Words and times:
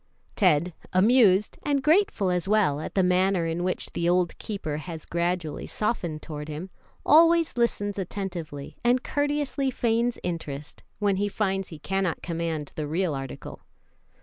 Ted, 0.35 0.73
amused, 0.93 1.59
and 1.61 1.83
grateful 1.83 2.31
as 2.31 2.47
well 2.47 2.79
at 2.81 2.95
the 2.95 3.03
manner 3.03 3.45
in 3.45 3.63
which 3.63 3.91
the 3.93 4.09
old 4.09 4.35
keeper 4.39 4.77
has 4.77 5.05
gradually 5.05 5.67
softened 5.67 6.23
toward 6.23 6.47
him, 6.47 6.71
always 7.05 7.55
listens 7.55 7.99
attentively, 7.99 8.75
and 8.83 9.03
courteously 9.03 9.69
feigns 9.69 10.17
interest, 10.23 10.81
when 10.97 11.17
he 11.17 11.27
finds 11.29 11.67
he 11.67 11.77
cannot 11.77 12.23
command 12.23 12.71
the 12.73 12.87
real 12.87 13.13
article. 13.13 13.61